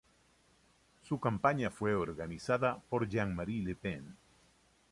Su 1.03 1.19
campaña 1.19 1.69
fue 1.69 1.93
organizada 1.93 2.81
por 2.89 3.07
Jean-Marie 3.07 3.61
Le 3.63 3.75
Pen. 3.75 4.17